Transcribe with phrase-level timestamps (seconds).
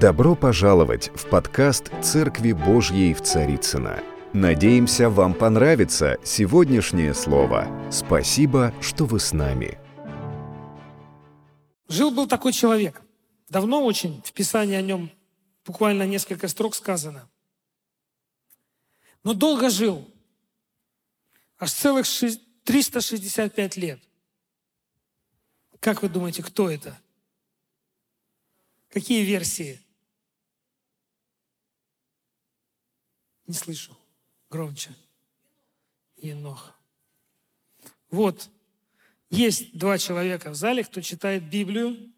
[0.00, 4.02] Добро пожаловать в подкаст «Церкви Божьей в Царицына.
[4.34, 7.66] Надеемся, вам понравится сегодняшнее слово.
[7.90, 9.78] Спасибо, что вы с нами.
[11.88, 13.00] Жил-был такой человек.
[13.48, 15.10] Давно очень в Писании о нем
[15.64, 17.26] буквально несколько строк сказано.
[19.24, 20.06] Но долго жил.
[21.58, 22.06] Аж целых
[22.64, 24.00] 365 лет.
[25.80, 27.00] Как вы думаете, кто это?
[28.90, 29.80] Какие версии?
[33.46, 33.96] Не слышу.
[34.50, 34.90] Громче.
[36.16, 36.74] Енох.
[38.10, 38.48] Вот.
[39.30, 42.12] Есть два человека в зале, кто читает Библию.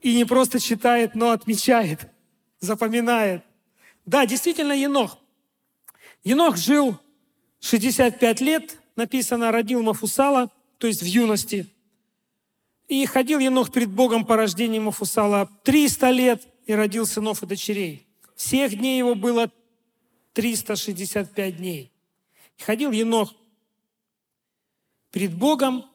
[0.00, 2.08] И не просто читает, но отмечает,
[2.60, 3.42] запоминает.
[4.04, 5.18] Да, действительно, Енох.
[6.24, 6.98] Енох жил
[7.60, 11.66] 65 лет, написано, родил Мафусала, то есть в юности.
[12.88, 18.06] И ходил Енох перед Богом по рождению Мафусала 300 лет и родил сынов и дочерей.
[18.36, 19.50] Всех дней его было
[20.34, 21.92] 365 дней.
[22.58, 23.34] Ходил Енох
[25.10, 25.86] перед Богом,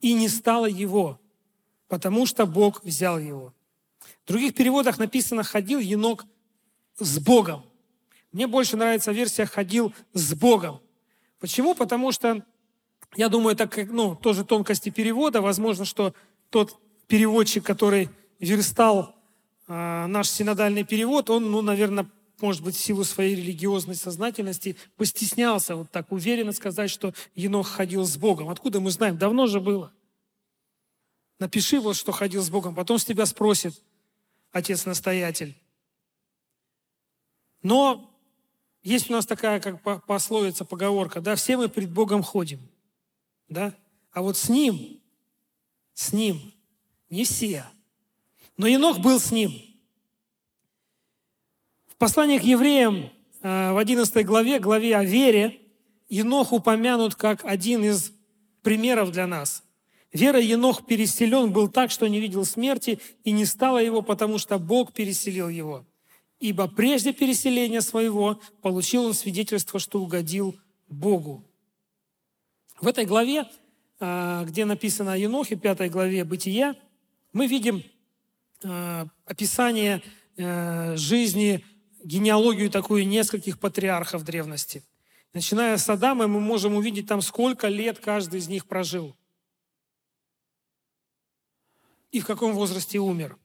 [0.00, 1.20] и не стало его,
[1.88, 3.52] потому что Бог взял его.
[4.24, 6.24] В других переводах написано «ходил Енох
[6.98, 7.64] с Богом».
[8.30, 10.80] Мне больше нравится версия «ходил с Богом».
[11.40, 11.74] Почему?
[11.74, 12.44] Потому что,
[13.16, 15.40] я думаю, это как, ну, тоже тонкости перевода.
[15.40, 16.14] Возможно, что
[16.50, 19.16] тот переводчик, который верстал
[19.66, 22.08] э, наш синодальный перевод, он, ну, наверное,
[22.42, 28.04] может быть, в силу своей религиозной сознательности постеснялся вот так уверенно сказать, что Енох ходил
[28.04, 28.48] с Богом.
[28.48, 29.18] Откуда мы знаем?
[29.18, 29.92] Давно же было.
[31.38, 32.74] Напиши вот, что ходил с Богом.
[32.74, 33.80] Потом с тебя спросит
[34.52, 35.54] отец-настоятель.
[37.62, 38.10] Но
[38.82, 42.60] есть у нас такая как пословица, поговорка, да, все мы пред Богом ходим,
[43.48, 43.74] да,
[44.12, 45.00] а вот с Ним,
[45.92, 46.54] с Ним
[47.10, 47.66] не все.
[48.56, 49.52] Но Енох был с Ним–
[51.98, 53.10] послании к евреям
[53.42, 55.60] э, в 11 главе, главе о вере,
[56.08, 58.12] Енох упомянут как один из
[58.62, 59.62] примеров для нас.
[60.12, 64.58] Вера Енох переселен был так, что не видел смерти, и не стало его, потому что
[64.58, 65.84] Бог переселил его.
[66.40, 70.56] Ибо прежде переселения своего получил он свидетельство, что угодил
[70.88, 71.44] Богу.
[72.80, 73.44] В этой главе,
[74.00, 76.76] э, где написано о Енохе, пятой главе Бытия,
[77.32, 77.82] мы видим
[78.62, 80.02] э, описание
[80.94, 81.64] жизни
[82.08, 84.82] генеалогию такую нескольких патриархов древности.
[85.34, 89.14] Начиная с Адама, мы можем увидеть там, сколько лет каждый из них прожил.
[92.10, 93.36] И в каком возрасте умер.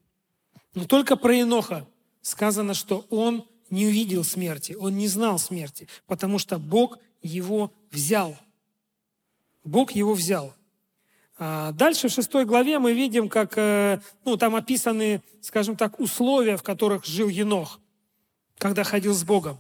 [0.74, 1.85] Но только про Иноха
[2.22, 8.38] сказано, что он не увидел смерти, он не знал смерти, потому что Бог его взял.
[9.66, 10.53] Бог его взял.
[11.38, 16.56] А дальше в шестой главе мы видим, как э, ну, там описаны, скажем так, условия,
[16.56, 17.81] в которых жил Енох
[18.58, 19.59] когда ходил с Богом.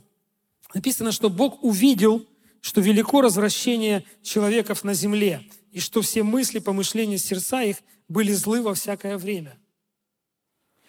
[0.73, 2.25] Написано, что Бог увидел,
[2.61, 7.77] что велико развращение человеков на земле, и что все мысли, помышления сердца их
[8.07, 9.57] были злы во всякое время.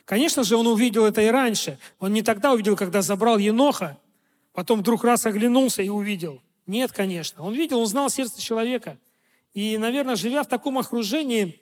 [0.04, 1.78] Конечно же, он увидел это и раньше.
[1.98, 3.98] Он не тогда увидел, когда забрал Еноха,
[4.52, 6.42] потом вдруг раз оглянулся и увидел.
[6.66, 7.42] Нет, конечно.
[7.42, 8.98] Он видел, он знал сердце человека.
[9.54, 11.60] И, наверное, живя в таком окружении,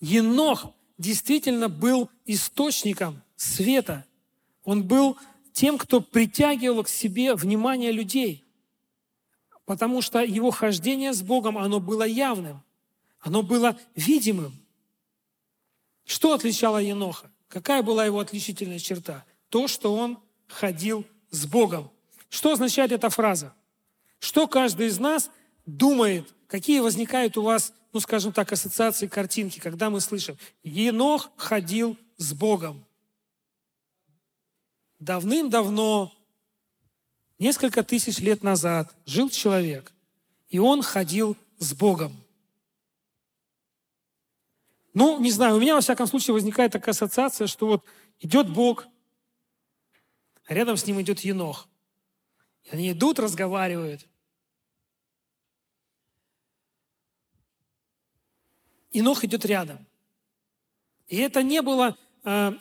[0.00, 0.66] Енох
[0.98, 4.04] действительно был источником света–
[4.64, 5.18] он был
[5.52, 8.44] тем, кто притягивал к себе внимание людей,
[9.64, 12.62] потому что его хождение с Богом, оно было явным,
[13.20, 14.52] оно было видимым.
[16.04, 17.30] Что отличало Еноха?
[17.48, 19.24] Какая была его отличительная черта?
[19.50, 20.18] То, что он
[20.48, 21.90] ходил с Богом.
[22.28, 23.54] Что означает эта фраза?
[24.18, 25.30] Что каждый из нас
[25.66, 31.96] думает, какие возникают у вас, ну скажем так, ассоциации, картинки, когда мы слышим «Енох ходил
[32.16, 32.84] с Богом»
[35.02, 36.12] давным-давно,
[37.38, 39.92] несколько тысяч лет назад, жил человек,
[40.48, 42.16] и он ходил с Богом.
[44.94, 47.84] Ну, не знаю, у меня, во всяком случае, возникает такая ассоциация, что вот
[48.20, 48.86] идет Бог,
[50.44, 51.68] а рядом с ним идет Енох.
[52.64, 54.06] И они идут, разговаривают.
[58.92, 59.84] Енох идет рядом.
[61.08, 62.52] И это не было э,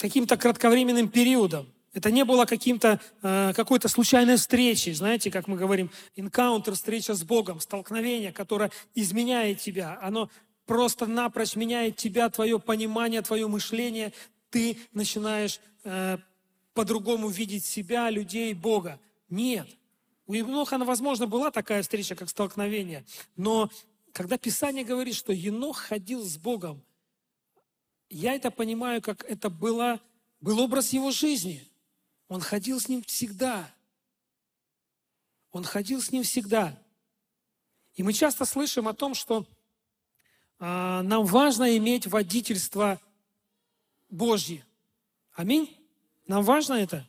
[0.00, 1.66] каким-то кратковременным периодом.
[1.92, 7.22] Это не было каким-то, э, какой-то случайной встречей, знаете, как мы говорим, encounter, встреча с
[7.22, 9.98] Богом, столкновение, которое изменяет тебя.
[10.00, 10.30] Оно
[10.66, 14.12] просто напрочь меняет тебя, твое понимание, твое мышление.
[14.50, 16.18] Ты начинаешь э,
[16.74, 19.00] по-другому видеть себя, людей, Бога.
[19.28, 19.68] Нет.
[20.26, 23.04] У Еноха, возможно, была такая встреча, как столкновение.
[23.36, 23.68] Но
[24.12, 26.82] когда Писание говорит, что Енох ходил с Богом,
[28.10, 30.00] я это понимаю, как это было,
[30.40, 31.66] был образ его жизни.
[32.28, 33.72] Он ходил с ним всегда.
[35.52, 36.76] Он ходил с ним всегда.
[37.94, 39.46] И мы часто слышим о том, что
[40.58, 43.00] а, нам важно иметь водительство
[44.08, 44.64] Божье.
[45.32, 45.76] Аминь?
[46.26, 47.06] Нам важно это?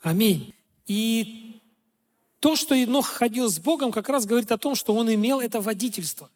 [0.00, 0.54] Аминь.
[0.86, 1.60] И
[2.40, 5.60] то, что Енох ходил с Богом, как раз говорит о том, что он имел это
[5.60, 6.30] водительство,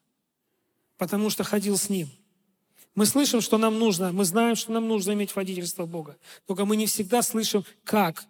[0.98, 2.10] потому что ходил с Ним.
[2.94, 6.76] Мы слышим, что нам нужно, мы знаем, что нам нужно иметь водительство Бога, только мы
[6.76, 8.24] не всегда слышим, как,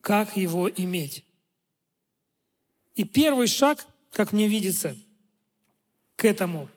[0.00, 1.24] как его иметь.
[2.94, 4.96] И первый шаг, как мне видится,
[6.16, 6.68] к этому,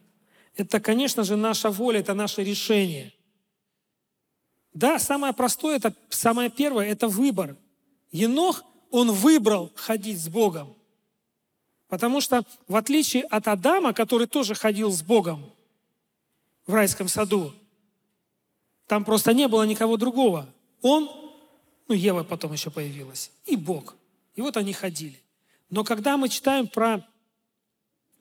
[0.55, 3.13] это, конечно же, наша воля, это наше решение.
[4.73, 7.57] Да, самое простое, это самое первое, это выбор.
[8.11, 10.75] Енох, он выбрал ходить с Богом.
[11.89, 15.51] Потому что, в отличие от Адама, который тоже ходил с Богом
[16.65, 17.53] в райском саду,
[18.87, 20.47] там просто не было никого другого.
[20.81, 21.09] Он,
[21.87, 23.95] ну, Ева потом еще появилась, и Бог.
[24.35, 25.21] И вот они ходили.
[25.69, 27.07] Но когда мы читаем про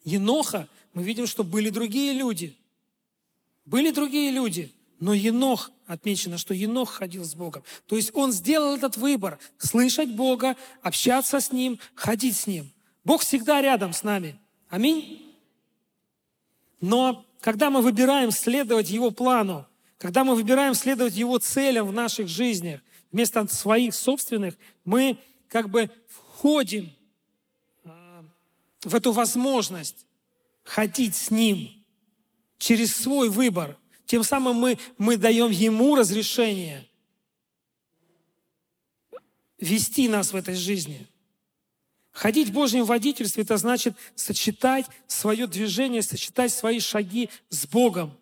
[0.05, 2.57] Еноха, мы видим, что были другие люди.
[3.65, 7.63] Были другие люди, но Енох, отмечено, что Енох ходил с Богом.
[7.87, 12.71] То есть он сделал этот выбор– слышать Бога, общаться с Ним, ходить с Ним.
[13.05, 14.39] Бог всегда рядом с нами.
[14.69, 15.35] Аминь.
[16.81, 19.67] Но когда мы выбираем следовать Его плану,
[19.99, 24.55] когда мы выбираем следовать Его целям в наших жизнях, вместо своих собственных,
[24.85, 26.91] мы как бы входим
[28.83, 30.07] в эту возможность
[30.63, 31.71] ходить с Ним
[32.59, 33.77] через свой выбор.
[34.07, 36.87] Тем самым мы, мы даем Ему разрешение
[39.59, 41.07] вести нас в этой жизни.
[42.13, 48.17] Ходить в Божьем водительстве– это значит сочетать свое движение, сочетать свои шаги с Богом.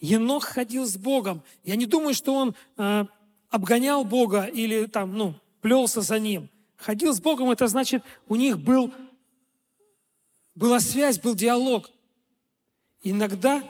[0.00, 1.42] Енох ходил с Богом.
[1.64, 3.04] Я не думаю, что он э,
[3.48, 6.48] обгонял Бога или там, ну, плелся за Ним.
[6.76, 8.92] Ходил с Богом– это значит, у них был
[10.58, 11.88] была связь, был диалог.
[13.02, 13.62] Иногда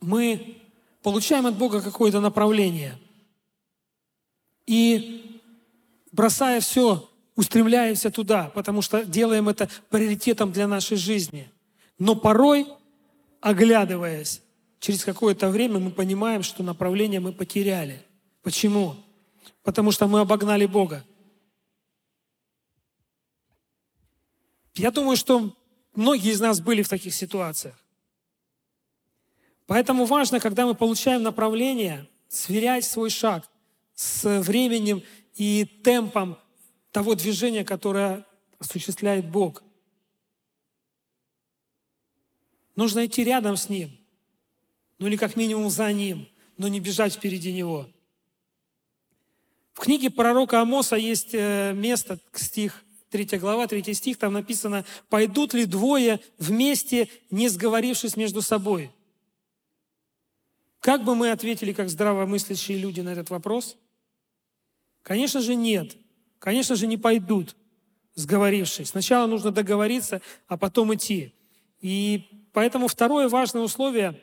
[0.00, 0.62] мы
[1.02, 2.96] получаем от Бога какое-то направление.
[4.64, 5.40] И
[6.12, 7.09] бросая все,
[7.40, 11.50] устремляемся туда, потому что делаем это приоритетом для нашей жизни.
[11.98, 12.66] Но порой,
[13.40, 14.42] оглядываясь,
[14.78, 18.04] через какое-то время мы понимаем, что направление мы потеряли.
[18.42, 18.94] Почему?
[19.62, 21.02] Потому что мы обогнали Бога.
[24.74, 25.56] Я думаю, что
[25.94, 27.74] многие из нас были в таких ситуациях.
[29.66, 33.48] Поэтому важно, когда мы получаем направление, сверять свой шаг
[33.94, 35.02] с временем
[35.36, 36.36] и темпом
[36.92, 38.26] того движения, которое
[38.58, 39.62] осуществляет Бог.
[42.76, 43.90] Нужно идти рядом с Ним,
[44.98, 47.88] ну или как минимум за Ним, но не бежать впереди Него.
[49.72, 55.54] В книге пророка Амоса есть э, место, стих 3 глава, 3 стих, там написано, «Пойдут
[55.54, 58.90] ли двое вместе, не сговорившись между собой?»
[60.80, 63.76] Как бы мы ответили, как здравомыслящие люди на этот вопрос?
[65.02, 65.96] Конечно же, нет.
[66.40, 67.54] Конечно же, не пойдут,
[68.14, 68.88] сговорившись.
[68.88, 71.34] Сначала нужно договориться, а потом идти.
[71.80, 74.18] И поэтому второе важное условие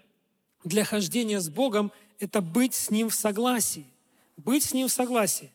[0.66, 3.86] для хождения с Богом– это быть с Ним в согласии.
[4.36, 5.52] Быть с Ним в согласии.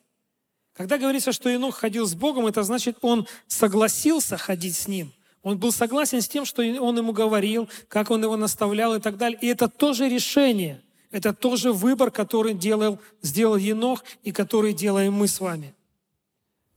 [0.73, 5.11] Когда говорится, что Енох ходил с Богом, это значит, он согласился ходить с Ним.
[5.43, 9.17] Он был согласен с тем, что он ему говорил, как он его наставлял и так
[9.17, 9.37] далее.
[9.41, 10.81] И это тоже решение.
[11.11, 15.75] Это тоже выбор, который делал, сделал Енох и который делаем мы с вами.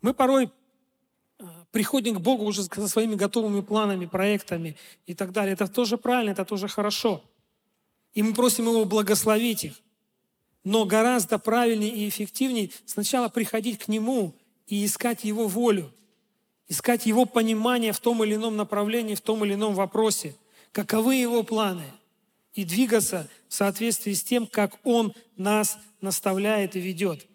[0.02, 0.50] Мы порой
[1.38, 4.76] а, приходим к Богу уже со своими готовыми планами, проектами
[5.06, 5.54] и так далее.
[5.54, 7.22] Это тоже правильно, это тоже хорошо.
[8.14, 9.74] И мы просим Его благословить их.
[10.64, 14.34] Но гораздо правильнее и эффективнее сначала приходить к Нему
[14.66, 15.92] и искать Его волю,
[16.66, 20.34] искать Его понимание в том или ином направлении, в том или ином вопросе,
[20.72, 21.84] каковы Его планы,
[22.54, 27.26] и двигаться в соответствии с тем, как Он нас наставляет и ведет.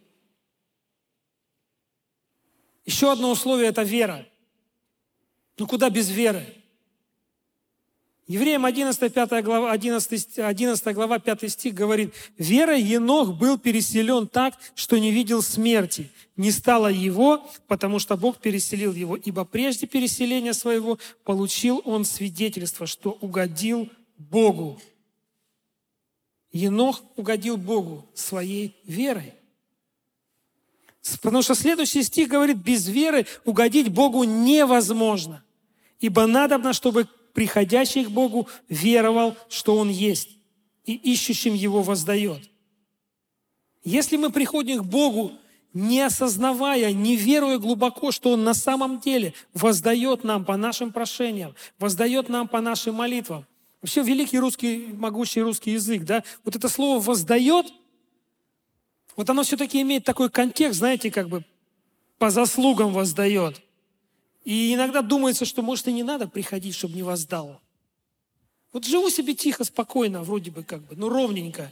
[2.85, 4.25] Еще одно условие– это вера.
[5.57, 6.45] Ну куда без веры?
[8.27, 14.57] Евреям 11, 5 глава, 11, 11 глава 5 стих говорит, «Вера Енох был переселен так,
[14.73, 16.09] что не видел смерти.
[16.38, 22.88] Не стало его, потому что Бог переселил его, ибо прежде переселения своего получил он свидетельство,
[22.88, 24.79] что угодил Богу».
[26.53, 29.33] Енох угодил Богу своей верой.
[31.22, 35.43] Потому что следующий стих говорит, без веры угодить Богу невозможно.
[36.00, 40.29] Ибо надобно, чтобы приходящий к Богу веровал, что Он есть,
[40.86, 42.41] и ищущим Его воздает.
[43.84, 45.31] Если мы приходим к Богу,
[45.74, 51.55] не осознавая, не веруя глубоко, что Он на самом деле воздает нам по нашим прошениям,
[51.79, 53.46] воздает нам по нашим молитвам.
[53.81, 57.74] Вообще великий русский, могучий русский язык, да, вот это слово «воздает»,
[59.15, 61.43] вот оно все-таки имеет такой контекст, знаете, как бы
[62.17, 63.61] по заслугам воздает.
[64.43, 67.61] И иногда думается, что, может, и не надо приходить, чтобы не воздал.
[68.71, 71.71] Вот живу себе тихо, спокойно, вроде бы как бы, ну ровненько.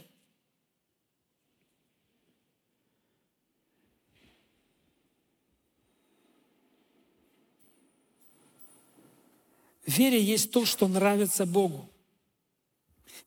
[9.86, 11.88] В вере есть то, что нравится Богу.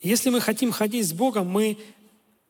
[0.01, 1.77] Если мы хотим ходить с Богом, мы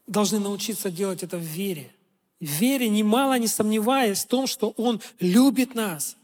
[0.07, 1.93] должны научиться делать это в вере.
[2.39, 6.17] В вере, немало не сомневаясь в том, что Он любит нас,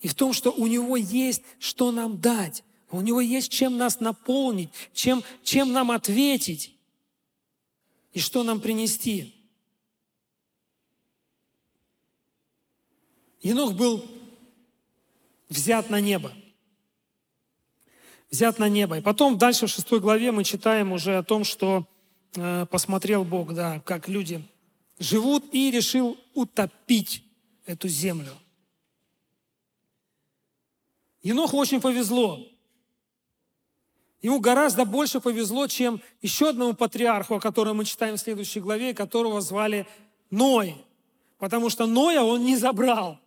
[0.00, 2.64] и в том, что у Него есть что нам дать.
[2.90, 6.74] У Него есть чем нас наполнить, чем, чем нам ответить
[8.12, 9.34] и что нам принести.
[13.42, 14.04] Енох был
[15.48, 16.32] взят на небо.
[18.30, 18.98] Взят на небо.
[18.98, 21.86] И потом дальше в шестой главе мы читаем уже о том, что
[22.32, 24.42] посмотрел Бог, да, как люди
[24.98, 27.24] живут, и решил утопить
[27.66, 28.32] эту землю.
[31.22, 32.40] Еноху очень повезло.
[34.22, 38.94] Ему гораздо больше повезло, чем еще одному патриарху, о котором мы читаем в следующей главе,
[38.94, 39.86] которого звали
[40.30, 40.74] Ной.
[41.38, 43.20] Потому что Ноя он не забрал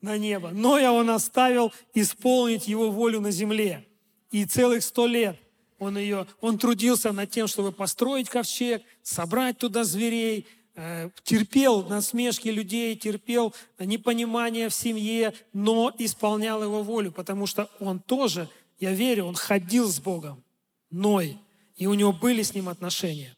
[0.00, 0.50] на небо.
[0.50, 3.86] Ноя он оставил исполнить его волю на земле.
[4.32, 5.38] И целых сто лет
[5.84, 12.48] он, ее, он трудился над тем, чтобы построить ковчег, собрать туда зверей, э, терпел насмешки
[12.48, 18.48] людей, терпел непонимание в семье, но исполнял его волю, потому что он тоже–
[18.78, 20.42] я верю, он ходил с Богом,
[20.90, 21.38] Ной,
[21.76, 23.36] и у него были с ним отношения.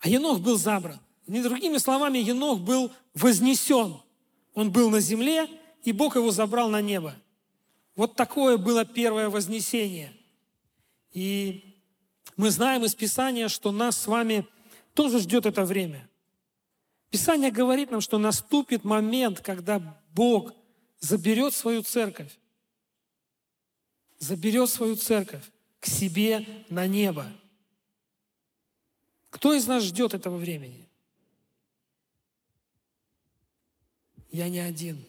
[0.00, 0.98] А Енох был забран.
[1.26, 4.00] Не другими словами, Енох был вознесен.
[4.54, 5.48] Он был на земле,
[5.84, 7.14] и Бог его забрал на небо.
[7.96, 10.12] Вот такое было первое вознесение.
[11.12, 11.76] И
[12.36, 14.46] мы знаем из Писания, что нас с вами
[14.94, 16.08] тоже ждет это время.
[17.10, 20.52] Писание говорит нам, что наступит момент, когда Бог
[21.00, 22.36] заберет свою церковь
[24.20, 25.42] заберет свою церковь
[25.80, 27.26] к себе на небо.
[29.30, 30.86] Кто из нас ждет этого времени?
[34.30, 35.04] Я не один.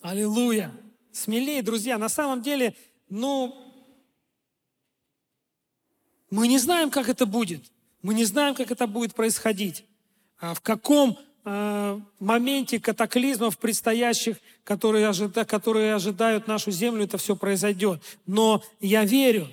[0.00, 0.72] Аллилуйя.
[1.12, 1.98] Смелее, друзья.
[1.98, 2.74] На самом деле,
[3.08, 3.69] ну,
[6.30, 7.62] мы не знаем, как это будет.
[8.02, 9.84] Мы не знаем, как это будет происходить.
[10.38, 17.34] А в каком Э, моменте катаклизмов предстоящих, которые, ожида, которые ожидают нашу землю, это все
[17.34, 18.02] произойдет.
[18.26, 19.48] Но я верю,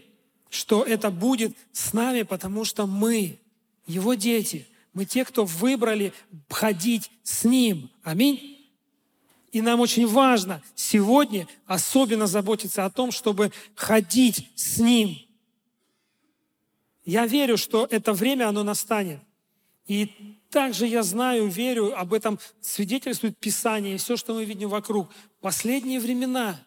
[0.49, 3.39] что это будет с нами, потому что мы,
[3.85, 6.11] Его дети, мы те, кто выбрали
[6.49, 7.89] ходить с Ним.
[8.03, 8.67] Аминь.
[9.53, 15.17] И нам очень важно сегодня особенно заботиться о том, чтобы ходить с Ним.
[17.07, 19.21] Я верю, что это время, оно настанет.
[19.85, 20.11] И
[20.49, 25.09] также я знаю, верю, об этом свидетельствует Писание и все, что мы видим вокруг.
[25.39, 26.59] Последние времена,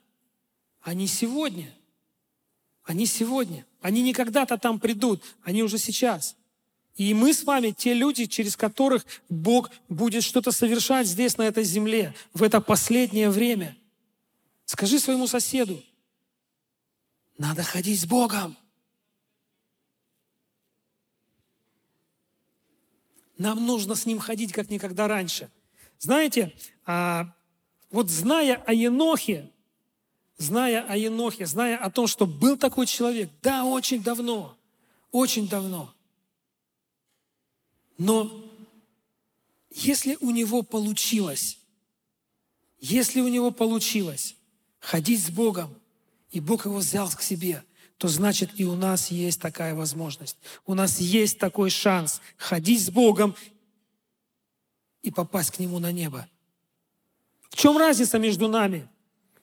[0.80, 1.70] они сегодня.
[2.84, 3.66] Они сегодня.
[3.82, 6.36] Они не когда-то там придут, они уже сейчас.
[6.96, 11.64] И мы с вами те люди, через которых Бог будет что-то совершать здесь, на этой
[11.64, 13.76] земле, в это последнее время.
[14.64, 15.82] Скажи своему соседу,
[17.36, 18.56] надо ходить с Богом.
[23.40, 25.50] Нам нужно с ним ходить, как никогда раньше.
[25.98, 26.54] Знаете,
[26.84, 27.34] а,
[27.90, 29.50] вот зная о Енохе,
[30.36, 34.54] зная о Енохе, зная о том, что был такой человек, да, очень давно,
[35.10, 35.90] очень давно.
[37.96, 38.44] Но
[39.70, 41.58] если у него получилось,
[42.78, 44.36] если у него получилось
[44.80, 45.74] ходить с Богом,
[46.30, 47.64] и Бог его взял к себе–
[48.00, 50.38] то значит и у нас есть такая возможность.
[50.64, 53.36] У нас есть такой шанс ходить с Богом
[55.02, 56.26] и попасть к Нему на небо.
[57.50, 58.88] В чем разница между нами?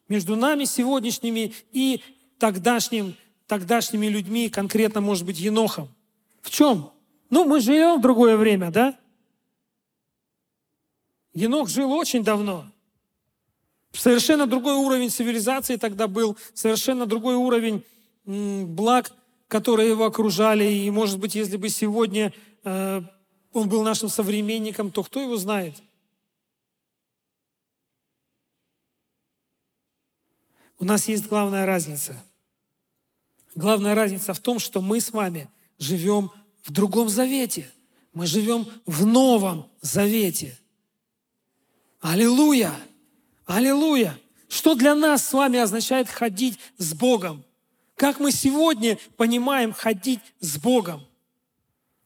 [0.08, 2.02] Между нами сегодняшними и
[2.40, 5.94] тогдашним, тогдашними людьми, конкретно, может быть, Енохом.
[6.42, 6.92] В чем?
[7.30, 8.98] Ну, мы живем в другое время, да?
[11.36, 12.66] Енох жил очень давно.
[13.94, 17.84] Совершенно другой уровень цивилизации тогда был, совершенно другой уровень
[18.28, 19.12] благ,
[19.48, 20.66] которые его окружали.
[20.66, 23.02] И, может быть, если бы сегодня э,
[23.54, 25.82] он был нашим современником, то кто его знает?
[30.80, 32.22] У нас есть главная разница.
[33.56, 36.30] Главная разница в том, что мы с вами живем
[36.64, 37.72] в другом завете.
[38.14, 40.58] Мы живем в новом завете.
[42.02, 42.74] Аллилуйя!
[43.46, 44.20] Аллилуйя!
[44.50, 47.44] Что для нас с вами означает ходить с Богом?
[47.98, 51.04] Как мы сегодня понимаем ходить с Богом?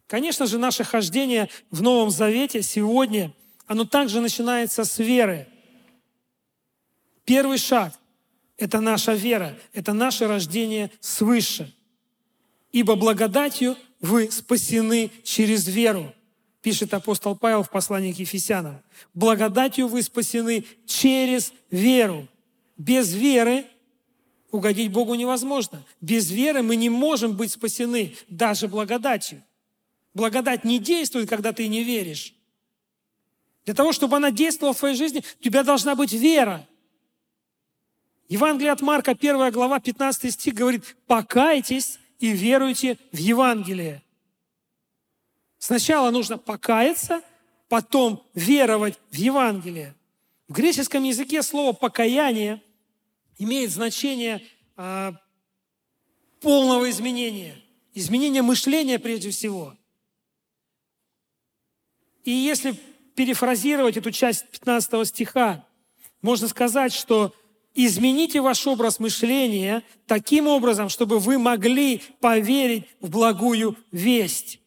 [0.07, 3.33] Конечно же, наше хождение в Новом Завете сегодня,
[3.67, 5.49] оно также начинается с веры.
[7.25, 7.93] Первый шаг–
[8.57, 11.75] это наша вера, это наше рождение свыше.
[12.71, 16.15] Ибо благодатью вы спасены через веру,
[16.61, 18.81] пишет апостол Павел в послании к Ефесянам.
[19.13, 22.29] Благодатью вы спасены через веру.
[22.77, 23.65] Без веры
[24.51, 25.83] угодить Богу невозможно.
[26.01, 29.43] Без веры мы не можем быть спасены даже благодатью.
[30.13, 32.35] Благодать не действует, когда ты не веришь.
[33.65, 36.67] Для того, чтобы она действовала в твоей жизни, у тебя должна быть вера.
[38.27, 44.01] Евангелие от Марка, 1 глава, 15 стих говорит, покайтесь и веруйте в Евангелие.
[45.57, 47.21] Сначала нужно покаяться,
[47.69, 49.95] потом веровать в Евангелие.
[50.47, 52.61] В греческом языке слово «покаяние»
[53.43, 54.43] имеет значение
[54.77, 55.13] э,
[56.41, 57.55] полного изменения,
[57.95, 59.75] изменения мышления прежде всего.
[62.23, 62.75] И если
[63.15, 65.67] перефразировать эту часть 15 стиха,
[66.21, 67.33] можно сказать, что
[67.73, 74.59] измените ваш образ мышления таким образом, чтобы вы могли поверить в благую весть.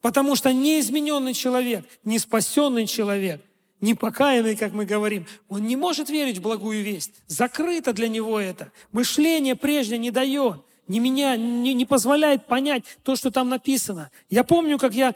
[0.00, 3.44] Потому что неизмененный человек, не спасенный человек,
[3.80, 7.22] непокаянный, как мы говорим, он не может верить в благую весть.
[7.26, 8.72] Закрыто для него это.
[8.92, 14.10] Мышление прежнее не дает, не, меня, не, не позволяет понять то, что там написано.
[14.28, 15.14] Я помню, как я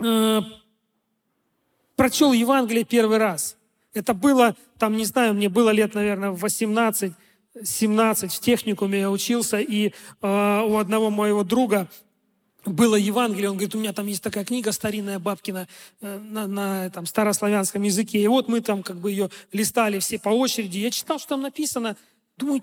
[0.00, 0.40] э,
[1.94, 3.56] прочел Евангелие первый раз.
[3.92, 7.12] Это было, там, не знаю, мне было лет, наверное, 18,
[7.62, 9.92] 17, в техникуме я учился, и э,
[10.22, 11.88] у одного моего друга
[12.70, 15.68] было Евангелие, он говорит, у меня там есть такая книга старинная бабкина
[16.00, 20.18] э, на, на там, старославянском языке, и вот мы там как бы ее листали все
[20.18, 21.96] по очереди, я читал, что там написано,
[22.36, 22.62] думаю,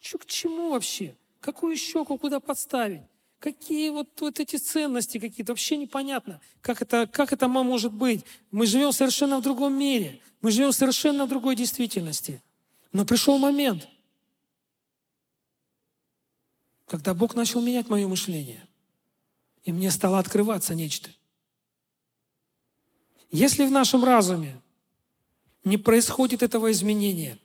[0.00, 1.14] что к чему вообще?
[1.40, 3.02] Какую щеку куда подставить?
[3.38, 5.52] Какие вот, вот эти ценности какие-то?
[5.52, 8.24] Вообще непонятно, как это, как это может быть.
[8.50, 10.20] Мы живем совершенно в другом мире.
[10.42, 12.42] Мы живем совершенно в другой действительности.
[12.92, 13.88] Но пришел момент,
[16.86, 18.66] когда Бог начал менять мое мышление.
[19.64, 21.10] И мне стало открываться нечто.
[23.30, 24.60] Если в нашем разуме
[25.64, 27.38] не происходит этого изменения,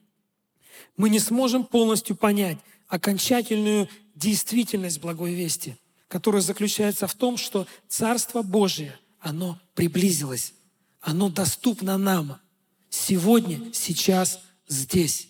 [0.98, 8.42] мы не сможем полностью понять окончательную действительность благой вести, которая заключается в том, что Царство
[8.42, 10.54] Божие, оно приблизилось,
[11.02, 12.40] оно доступно нам
[12.90, 15.28] сегодня, сейчас, здесь.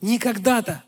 [0.00, 0.84] Никогда-то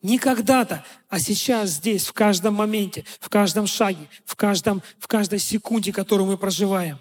[0.00, 5.38] не когда-то, а сейчас здесь, в каждом моменте, в каждом шаге, в, каждом, в каждой
[5.40, 6.98] секунде, которую мы проживаем.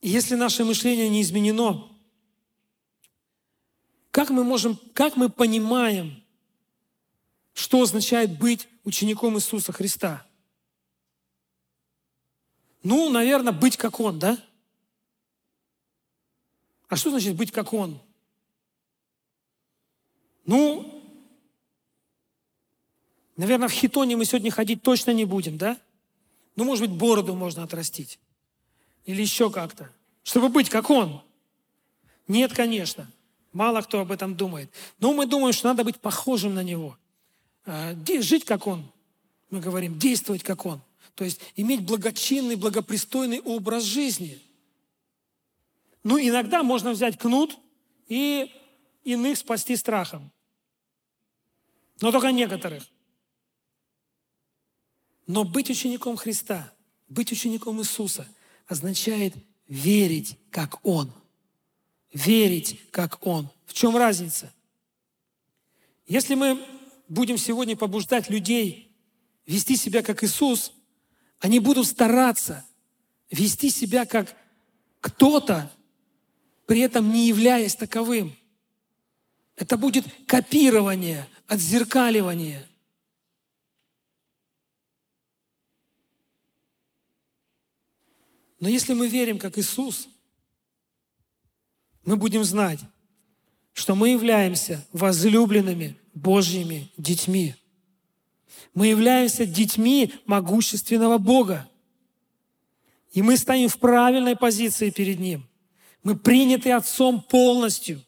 [0.00, 1.88] И если наше мышление не изменено,
[4.10, 6.22] как мы можем, как мы понимаем,
[7.52, 10.24] что означает быть учеником Иисуса Христа?
[12.82, 14.38] Ну, наверное, быть как Он, да?
[16.88, 18.00] А что значит быть как Он?
[20.48, 21.04] Ну,
[23.36, 25.78] наверное, в хитоне мы сегодня ходить точно не будем, да?
[26.56, 28.18] Ну, может быть, бороду можно отрастить.
[29.04, 29.90] Или еще как-то.
[30.22, 31.20] Чтобы быть как он.
[32.28, 33.10] Нет, конечно.
[33.52, 34.70] Мало кто об этом думает.
[34.98, 36.96] Но мы думаем, что надо быть похожим на него.
[37.66, 38.90] А, жить как он.
[39.50, 40.80] Мы говорим, действовать как он.
[41.14, 44.40] То есть иметь благочинный, благопристойный образ жизни.
[46.04, 47.58] Ну, иногда можно взять кнут
[48.06, 48.50] и
[49.04, 50.32] иных спасти страхом
[52.00, 52.84] но только некоторых.
[55.26, 56.72] Но быть учеником Христа,
[57.08, 58.26] быть учеником Иисуса
[58.66, 59.34] означает
[59.66, 61.12] верить, как Он.
[62.12, 63.50] Верить, как Он.
[63.66, 64.52] В чем разница?
[66.06, 66.64] Если мы
[67.08, 68.90] будем сегодня побуждать людей
[69.46, 70.72] вести себя как Иисус,
[71.40, 72.64] они будут стараться
[73.30, 74.34] вести себя как
[75.00, 75.70] кто-то,
[76.66, 78.36] при этом не являясь таковым.
[79.58, 82.64] Это будет копирование, отзеркаливание.
[88.60, 90.08] Но если мы верим, как Иисус,
[92.04, 92.78] мы будем знать,
[93.72, 97.56] что мы являемся возлюбленными Божьими детьми.
[98.74, 101.68] Мы являемся детьми могущественного Бога.
[103.10, 105.48] И мы стоим в правильной позиции перед Ним.
[106.04, 108.04] Мы приняты Отцом полностью–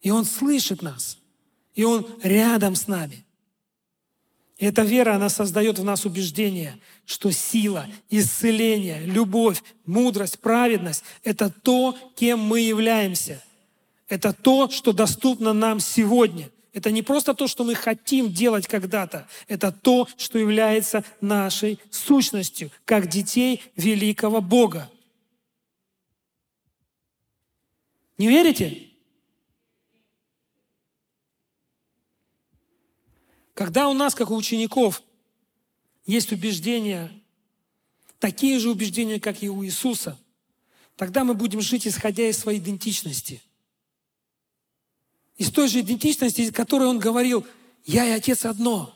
[0.00, 1.18] И Он слышит нас.
[1.74, 3.24] И Он рядом с нами.
[4.60, 11.48] И эта вера, она создает в нас убеждение, что сила, исцеление, любовь, мудрость, праведность– это
[11.50, 13.42] то, кем мы являемся.
[14.06, 16.50] Это то, что доступно нам сегодня.
[16.74, 19.26] Это не просто то, что мы хотим делать когда-то.
[19.48, 24.90] Это то, что является нашей сущностью, как детей великого Бога.
[28.18, 28.89] Не верите?
[33.54, 35.02] Когда у нас, как у учеников,
[36.06, 37.10] есть убеждения,
[38.18, 40.18] такие же убеждения, как и у Иисуса,
[40.96, 43.42] тогда мы будем жить, исходя из своей идентичности.
[45.36, 47.46] Из той же идентичности, из которой Он говорил,
[47.84, 48.94] «Я и Отец одно».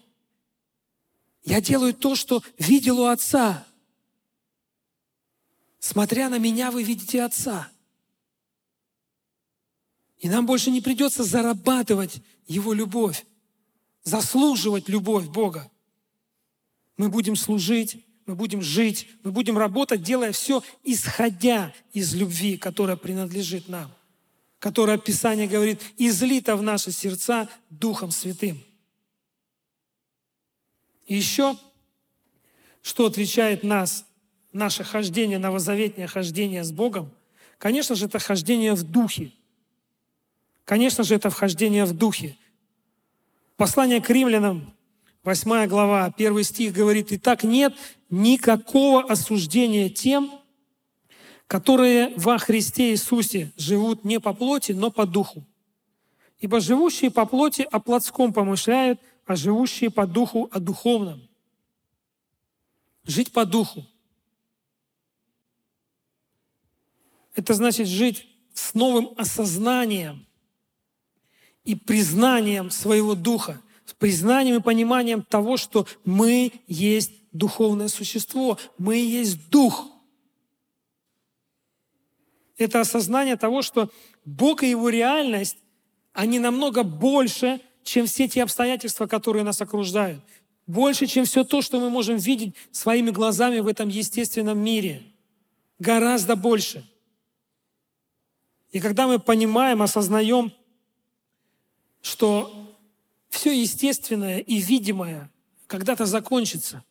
[1.45, 3.67] Я делаю то, что видел у Отца.
[5.79, 7.71] Смотря на меня, вы видите Отца.
[10.19, 13.27] И нам больше не придется зарабатывать Его любовь
[14.05, 15.71] заслуживать любовь Бога.
[16.97, 22.97] Мы будем служить, мы будем жить, мы будем работать, делая все, исходя из любви, которая
[22.97, 23.91] принадлежит нам,
[24.59, 28.63] которая Писание говорит, излита в наши сердца Духом Святым.
[31.07, 31.59] И еще,
[32.83, 34.07] что отличает нас,
[34.53, 37.11] наше хождение, новозаветнее хождение с Богом,
[37.59, 39.33] конечно же, это хождение в Духе.
[40.65, 42.39] Конечно же, это вхождение в Духе.
[43.57, 44.75] Послание к римлянам,
[45.23, 47.75] 8 глава, 1 стих говорит, «И так нет
[48.11, 50.41] никакого осуждения тем,
[51.47, 55.45] которые во Христе Иисусе живут не по плоти, но по духу.
[56.41, 61.23] Ибо живущие по плоти о плотском помышляют, а живущие по духу о духовном».
[63.05, 63.87] Жить по духу.
[67.37, 70.27] Это значит жить с новым осознанием–
[71.65, 78.97] и признанием своего духа, с признанием и пониманием того, что мы есть духовное существо, мы
[78.97, 79.87] есть дух.
[82.57, 83.91] Это осознание того, что
[84.25, 85.59] Бог и Его реальность,
[86.13, 90.23] они намного больше, чем все те обстоятельства, которые нас окружают.
[90.67, 95.03] Больше, чем все то, что мы можем видеть своими глазами в этом естественном мире.
[95.79, 96.89] Гораздо больше.
[98.71, 100.53] И когда мы понимаем, осознаем
[102.05, 102.77] что
[103.31, 105.31] все естественное и видимое
[105.67, 106.85] когда-то закончится.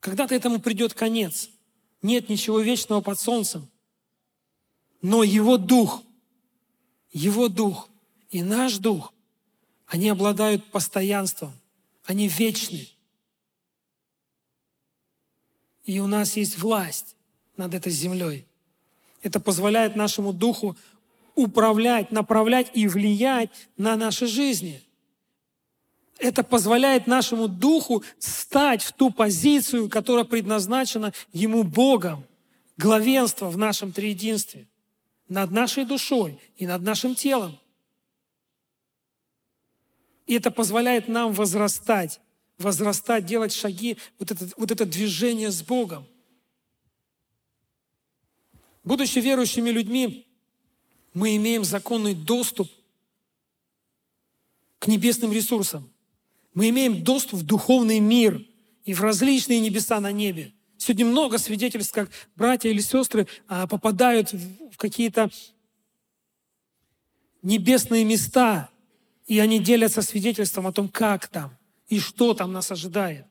[0.00, 1.48] Когда-то этому придет конец.
[2.02, 3.68] Нет ничего вечного под солнцем.
[5.00, 6.02] Но Его Дух,
[7.12, 7.88] Его Дух
[8.30, 9.14] и наш Дух,
[9.86, 11.52] они обладают постоянством.
[12.04, 12.88] Они вечны.
[15.84, 17.14] И у нас есть власть
[17.56, 18.44] над этой землей.
[19.22, 20.76] Это позволяет нашему Духу
[21.34, 24.82] управлять, направлять и влиять на наши жизни.
[26.18, 32.24] Это позволяет нашему духу стать в ту позицию, которая предназначена ему Богом.
[32.76, 34.68] Главенство в нашем триединстве.
[35.28, 37.58] Над нашей душой и над нашим телом.
[40.26, 42.20] И это позволяет нам возрастать,
[42.58, 46.06] возрастать, делать шаги, вот это, вот это движение с Богом.
[48.84, 50.26] Будучи верующими людьми,
[51.14, 52.70] мы имеем законный доступ
[54.78, 55.90] к небесным ресурсам.
[56.54, 58.44] Мы имеем доступ в духовный мир
[58.84, 60.52] и в различные небеса на небе.
[60.76, 65.30] Сегодня много свидетельств, как братья или сестры а, попадают в какие-то
[67.42, 68.70] небесные места,
[69.26, 71.56] и они делятся свидетельством о том, как там
[71.88, 73.26] и что там нас ожидает.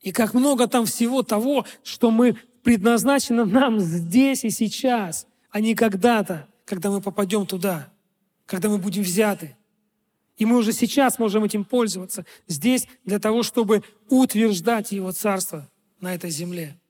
[0.00, 5.74] И как много там всего того, что мы предназначено нам здесь и сейчас, а не
[5.74, 7.92] когда-то когда мы попадем туда,
[8.46, 9.54] когда мы будем взяты.
[10.38, 15.68] И мы уже сейчас можем этим пользоваться здесь для того, чтобы утверждать Его Царство
[16.00, 16.80] на этой земле.